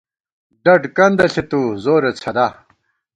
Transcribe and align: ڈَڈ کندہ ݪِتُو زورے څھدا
ڈَڈ 0.63 0.81
کندہ 0.95 1.25
ݪِتُو 1.33 1.61
زورے 1.83 2.11
څھدا 2.21 2.45